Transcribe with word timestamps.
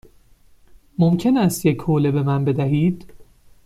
ممکن 0.99 1.37
است 1.37 1.65
یک 1.65 1.81
حوله 1.81 2.11
به 2.11 2.23
من 2.23 2.45
بدهید؟ 2.45 3.11